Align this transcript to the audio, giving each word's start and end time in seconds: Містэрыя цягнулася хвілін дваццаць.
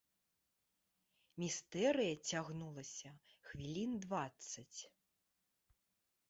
Містэрыя 1.43 2.15
цягнулася 2.31 3.11
хвілін 3.49 3.91
дваццаць. 4.07 4.79